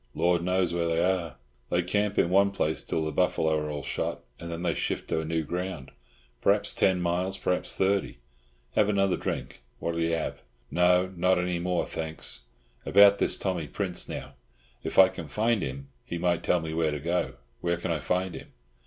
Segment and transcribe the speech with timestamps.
[0.15, 1.35] Lord knows where they are.
[1.69, 5.07] They camp in one place till the buffalo are all shot, and then they shift
[5.09, 5.91] to new ground.
[6.41, 8.17] Perhaps ten miles, perhaps thirty.
[8.73, 9.61] Have another drink?
[9.77, 10.41] What'll you have?"
[10.71, 12.45] "No, not any more, thanks.
[12.83, 14.33] About this Tommy Prince, now;
[14.83, 17.33] if I can find him he might tell me where to go.
[17.59, 18.53] Where can I find him?"